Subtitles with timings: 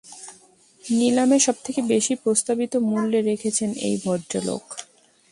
[0.83, 4.63] নিলামে সবথেকে বেশি প্রস্তাবিত মুল্যে রেখেছেন এই ভদ্রলোক।